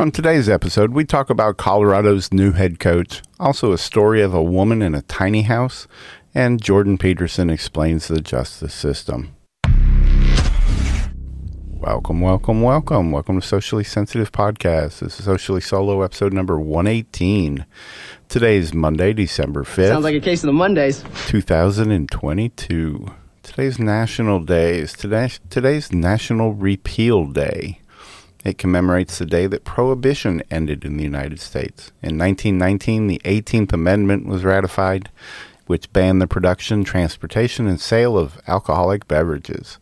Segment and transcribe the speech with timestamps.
[0.00, 4.42] On today's episode, we talk about Colorado's new head coach, also a story of a
[4.42, 5.86] woman in a tiny house,
[6.34, 9.36] and Jordan Peterson explains the justice system.
[11.68, 13.12] Welcome, welcome, welcome.
[13.12, 15.00] Welcome to Socially Sensitive Podcast.
[15.00, 17.66] This is Socially Solo episode number 118.
[18.30, 19.88] Today is Monday, December 5th.
[19.88, 21.04] Sounds like a case of the Mondays.
[21.26, 23.06] 2022.
[23.42, 27.80] Today's National Day is today, today's National Repeal Day.
[28.44, 31.92] It commemorates the day that prohibition ended in the United States.
[32.02, 35.10] In 1919, the 18th Amendment was ratified,
[35.66, 39.78] which banned the production, transportation, and sale of alcoholic beverages.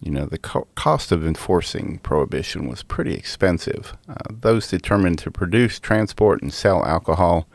[0.00, 3.96] You know, the co- cost of enforcing prohibition was pretty expensive.
[4.08, 7.46] Uh, those determined to produce, transport, and sell alcohol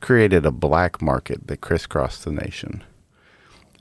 [0.00, 2.82] created a black market that crisscrossed the nation.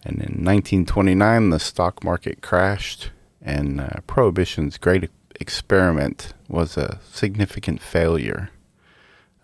[0.06, 5.10] And in 1929, the stock market crashed, and uh, prohibition's great
[5.40, 8.50] experiment was a significant failure.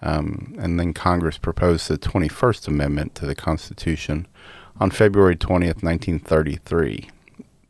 [0.01, 4.27] Um, and then Congress proposed the 21st Amendment to the Constitution
[4.79, 7.09] on February 20th, 1933.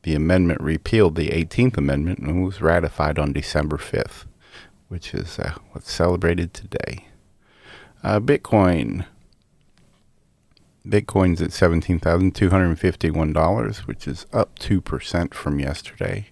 [0.04, 4.26] The amendment repealed the 18th Amendment and was ratified on December 5th,
[4.88, 7.08] which is uh, what's celebrated today.
[8.04, 9.06] Uh, Bitcoin.
[10.88, 16.30] Bitcoin's at $17,251, which is up 2% from yesterday.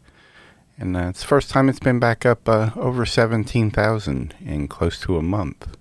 [0.78, 5.00] And uh, it's the first time it's been back up uh, over 17,000 in close
[5.02, 5.76] to a month.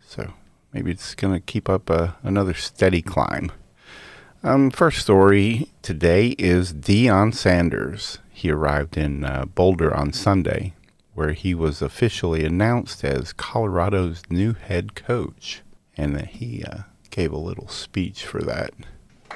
[0.00, 0.32] So
[0.72, 3.52] maybe it's going to keep up uh, another steady climb.
[4.42, 8.18] Um, first story today is Deion Sanders.
[8.32, 10.72] He arrived in uh, Boulder on Sunday,
[11.14, 15.62] where he was officially announced as Colorado's new head coach.
[15.96, 16.78] And he uh,
[17.10, 18.72] gave a little speech for that.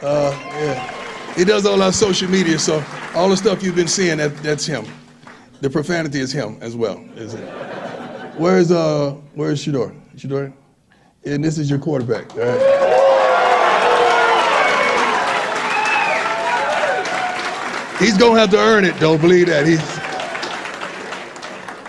[0.02, 1.16] Uh, yeah.
[1.37, 2.83] He does all our social media, so
[3.15, 4.87] all the stuff you've been seeing, that, that's him.
[5.61, 7.45] The profanity is him as well, is it?
[8.39, 9.95] Where's uh where's Shedeur?
[10.17, 10.53] Shedeur?
[11.25, 12.83] And this is your quarterback, all right?
[17.98, 19.67] He's gonna have to earn it, don't believe that.
[19.67, 19.80] He's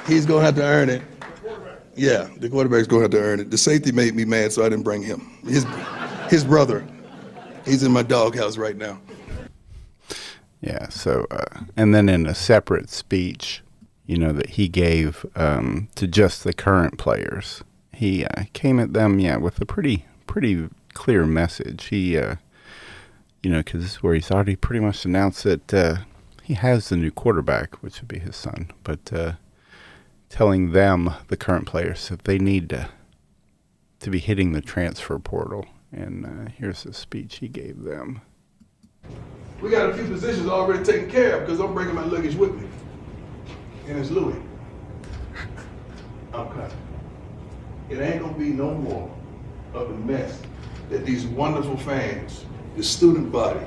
[0.08, 1.02] he's gonna have to earn it.
[1.96, 3.52] Yeah, the quarterback's gonna have to earn it.
[3.52, 5.20] The safety made me mad, so I didn't bring him.
[5.46, 5.66] His
[6.30, 6.86] his brother.
[7.66, 9.02] He's in my doghouse right now.
[10.62, 10.90] Yeah.
[10.90, 13.62] So, uh, and then in a separate speech,
[14.06, 17.64] you know, that he gave um, to just the current players,
[17.94, 21.86] he uh, came at them, yeah, with a pretty, pretty clear message.
[21.86, 22.36] He, uh,
[23.44, 25.98] you know, because this is where he's already pretty much announced that uh,
[26.42, 29.34] he has the new quarterback, which would be his son, but uh,
[30.30, 32.90] telling them, the current players, that they need to
[34.00, 35.66] to be hitting the transfer portal.
[35.92, 38.22] And uh, here's the speech he gave them.
[39.62, 42.54] We got a few positions already taken care of because I'm bringing my luggage with
[42.56, 42.68] me.
[43.88, 44.40] And it's Louis.
[46.34, 46.72] I'm coming.
[47.90, 49.12] It ain't gonna be no more
[49.74, 50.42] of the mess
[50.90, 52.46] that these wonderful fans,
[52.76, 53.66] the student body,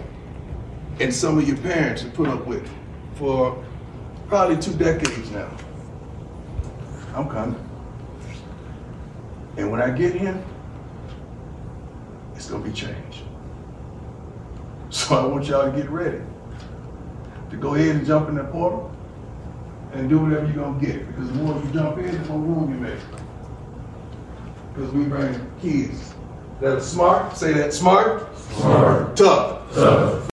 [1.00, 2.68] and some of your parents have put up with
[3.14, 3.64] for
[4.28, 5.50] probably two decades now.
[7.14, 7.68] I'm coming.
[9.56, 10.40] And when I get here,
[12.36, 13.22] it's gonna be changed.
[14.90, 16.20] So I want y'all to get ready
[17.50, 18.90] to go ahead and jump in that portal
[19.92, 21.06] and do whatever you're gonna get.
[21.06, 22.98] Because the more you jump in, the more room you make.
[24.74, 26.12] Because we bring kids
[26.60, 30.30] that are smart, say that smart, smart, tough, tough.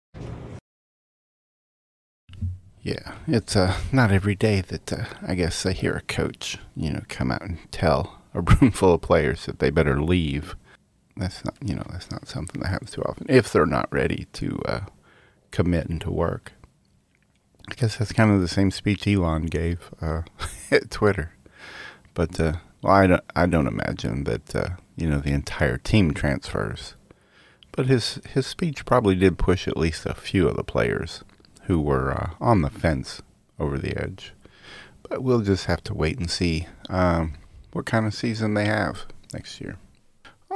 [2.82, 6.90] Yeah, it's uh, not every day that uh, I guess I hear a coach, you
[6.90, 10.56] know, come out and tell a room full of players that they better leave.
[11.16, 14.26] That's not, you know, that's not something that happens too often if they're not ready
[14.34, 14.80] to uh,
[15.50, 16.52] commit and to work.
[17.68, 20.22] I guess that's kind of the same speech Elon gave uh,
[20.70, 21.32] at Twitter,
[22.14, 26.14] but uh, well, I don't, I don't imagine that uh, you know the entire team
[26.14, 26.94] transfers.
[27.72, 31.24] But his his speech probably did push at least a few of the players
[31.64, 33.20] who were uh, on the fence
[33.58, 34.32] over the edge.
[35.08, 37.34] But we'll just have to wait and see um,
[37.72, 39.76] what kind of season they have next year.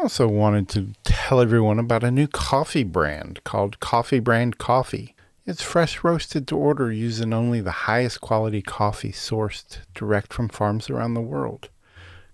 [0.00, 5.14] I also, wanted to tell everyone about a new coffee brand called Coffee Brand Coffee.
[5.44, 10.88] It's fresh roasted to order using only the highest quality coffee sourced direct from farms
[10.88, 11.68] around the world.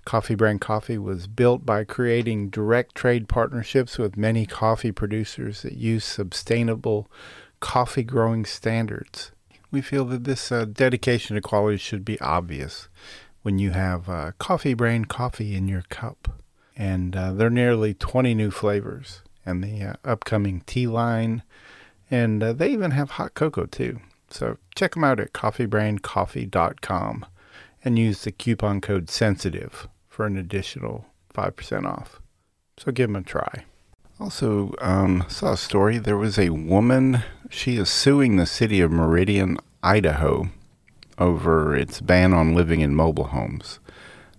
[0.04, 5.74] Coffee Brand Coffee was built by creating direct trade partnerships with many coffee producers that
[5.74, 7.10] use sustainable
[7.58, 9.32] coffee growing standards.
[9.72, 12.88] We feel that this uh, dedication to quality should be obvious
[13.42, 16.28] when you have uh, Coffee Brand Coffee in your cup.
[16.76, 21.43] And uh, there are nearly 20 new flavors, and the uh, upcoming tea line,
[22.11, 24.00] and uh, they even have hot cocoa too.
[24.31, 27.26] So check them out at coffeebrandcoffee.com.
[27.84, 32.20] and use the coupon code sensitive for an additional 5% off.
[32.78, 33.64] So give them a try.
[34.19, 35.99] Also, um, saw a story.
[35.99, 40.49] There was a woman, she is suing the city of Meridian, Idaho,
[41.19, 43.78] over its ban on living in mobile homes.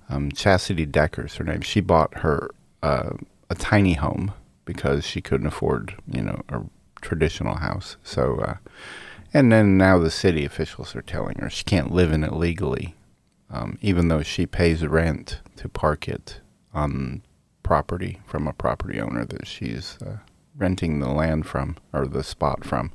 [0.10, 1.62] Um, Chastity Decker's her name.
[1.62, 2.52] She bought her
[2.82, 3.12] uh,
[3.50, 4.34] a tiny home
[4.66, 6.62] because she couldn't afford, you know, a
[7.02, 7.98] traditional house.
[8.04, 8.56] So, uh,
[9.34, 12.96] and then now the city officials are telling her she can't live in it legally,
[13.50, 16.42] um, even though she pays rent to park it
[16.74, 17.22] on
[17.64, 20.18] property from a property owner that she's uh,
[20.56, 22.92] renting the land from or the spot from.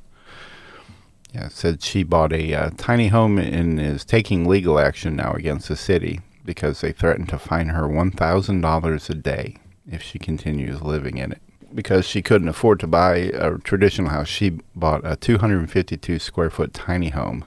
[1.33, 5.67] Yeah, said she bought a uh, tiny home and is taking legal action now against
[5.67, 9.57] the city because they threatened to fine her $1,000 a day
[9.89, 11.41] if she continues living in it.
[11.73, 16.73] Because she couldn't afford to buy a traditional house, she bought a 252 square foot
[16.73, 17.45] tiny home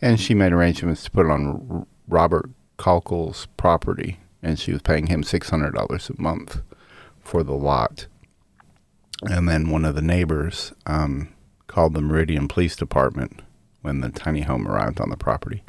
[0.00, 5.08] and she made arrangements to put it on Robert Kalkel's property and she was paying
[5.08, 6.62] him $600 a month
[7.20, 8.06] for the lot.
[9.22, 11.34] And then one of the neighbors um,
[11.66, 13.40] called the Meridian Police Department
[13.82, 15.64] when the tiny home arrived on the property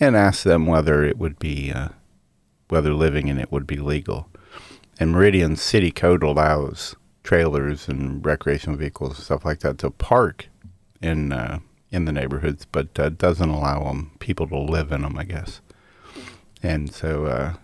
[0.00, 1.88] and asked them whether it would be uh,
[2.68, 4.28] whether living in it would be legal.
[4.98, 10.48] And Meridian City Code allows trailers and recreational vehicles and stuff like that to park
[11.02, 11.58] in uh,
[11.90, 15.60] in the neighborhoods, but uh, doesn't allow them people to live in them, I guess.
[16.62, 17.54] And so, uh,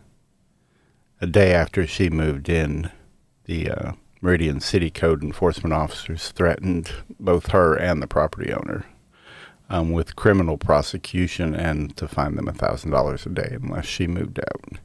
[1.20, 2.90] a day after she moved in,
[3.44, 6.90] the uh, Meridian City Code enforcement officers threatened
[7.20, 8.84] both her and the property owner
[9.68, 14.78] um, with criminal prosecution and to fine them $1,000 a day unless she moved out.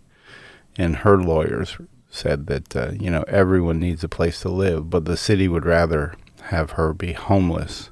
[0.77, 1.77] And her lawyers
[2.09, 5.65] said that, uh, you know, everyone needs a place to live, but the city would
[5.65, 7.89] rather have her be homeless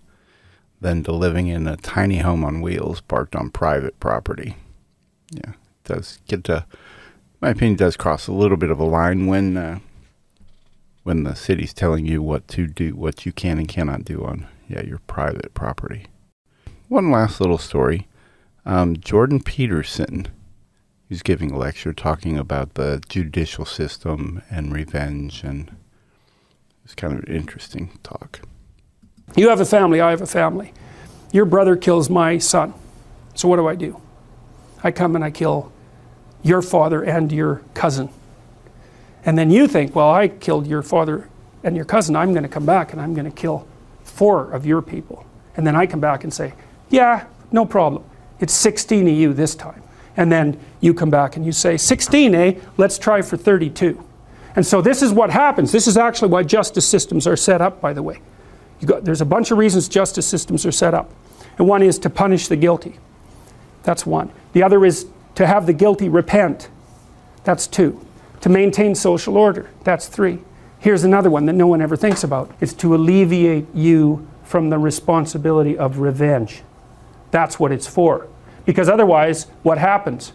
[0.82, 4.56] than to living in a tiny home on wheels parked on private property.
[5.32, 6.66] Yeah, it does get to,
[7.42, 9.80] my opinion, does cross a little bit of a line when uh,
[11.04, 14.48] when the city's telling you what to do, what you can and cannot do on
[14.68, 16.06] yeah your private property.
[16.90, 18.08] One last little story.
[18.66, 20.28] Um, Jordan Peterson,
[21.08, 25.76] who's giving a lecture talking about the judicial system and revenge, and
[26.84, 28.42] it's kind of an interesting talk.
[29.36, 30.74] You have a family, I have a family.
[31.32, 32.74] Your brother kills my son.
[33.36, 34.02] So what do I do?
[34.84, 35.72] I come and I kill
[36.42, 38.10] your father and your cousin.
[39.24, 41.30] And then you think, well, I killed your father
[41.64, 42.16] and your cousin.
[42.16, 43.68] I'm going to come back and I'm going to kill
[44.04, 45.24] four of your people.
[45.56, 46.54] And then I come back and say,
[46.90, 48.04] yeah, no problem.
[48.40, 49.84] It's 16 of you this time.
[50.18, 52.60] And then you come back and you say, 16, eh?
[52.78, 54.04] Let's try for 32.
[54.56, 55.72] And so this is what happens.
[55.72, 58.20] This is actually why justice systems are set up, by the way.
[58.86, 61.12] Got, there's a bunch of reasons justice systems are set up.
[61.58, 62.98] And one is to punish the guilty.
[63.84, 64.32] That's one.
[64.54, 66.70] The other is to have the guilty repent.
[67.44, 68.06] That's two
[68.42, 69.70] to maintain social order.
[69.84, 70.40] That's three.
[70.80, 72.52] Here's another one that no one ever thinks about.
[72.62, 76.62] It's to alleviate you from the responsibility of revenge.
[77.32, 78.28] That's what it's for.
[78.66, 80.34] Because otherwise, what happens?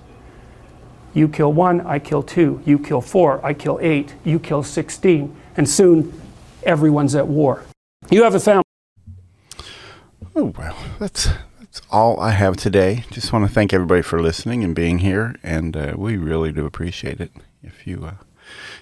[1.13, 2.61] You kill one, I kill two.
[2.65, 4.15] You kill four, I kill eight.
[4.25, 5.35] You kill 16.
[5.57, 6.21] And soon,
[6.65, 7.65] everyone's at war.
[8.11, 8.65] You have a family.
[10.35, 11.29] Oh, well, that's,
[11.61, 13.05] that's all I have today.
[13.11, 16.67] Just want to thank everybody for listening and being here, and uh, we really do
[16.67, 17.31] appreciate it
[17.63, 18.25] if you uh,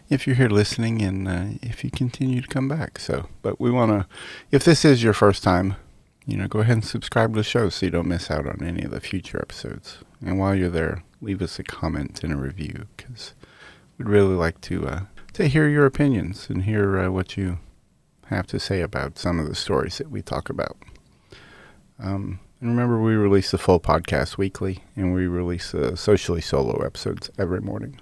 [0.09, 2.99] if you're here listening and uh, if you continue to come back.
[2.99, 4.07] So, but we want to,
[4.51, 5.77] if this is your first time,
[6.27, 8.63] you know, go ahead and subscribe to the show so you don't miss out on
[8.63, 9.99] any of the future episodes.
[10.25, 13.35] And while you're there, leave us a comment and a review because
[13.99, 15.01] we'd really like to uh,
[15.33, 17.59] to hear your opinions and hear uh, what you
[18.27, 20.77] have to say about some of the stories that we talk about.
[21.99, 26.85] Um, and remember, we release the full podcast weekly, and we release uh, socially solo
[26.85, 28.01] episodes every morning.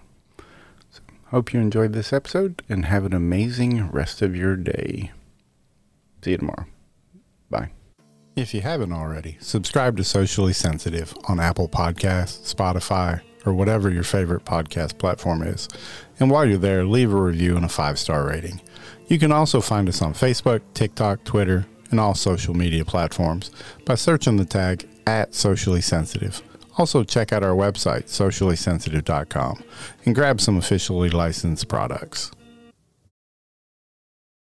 [0.91, 5.13] So, Hope you enjoyed this episode and have an amazing rest of your day.
[6.23, 6.67] See you tomorrow.
[7.49, 7.71] Bye.
[8.37, 14.05] If you haven't already, subscribe to Socially Sensitive on Apple Podcasts, Spotify, or whatever your
[14.05, 15.69] favorite podcast platform is.
[16.21, 18.61] And while you're there, leave a review and a five star rating.
[19.09, 23.51] You can also find us on Facebook, TikTok, Twitter, and all social media platforms
[23.85, 26.41] by searching the tag at Socially Sensitive.
[26.79, 29.63] Also, check out our website, sociallysensitive.com,
[30.07, 32.31] and grab some officially licensed products.